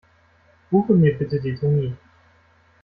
Buche 0.71 0.93
mir 0.93 1.15
bitten 1.19 1.43
den 1.43 1.59
Termin. 1.59 1.95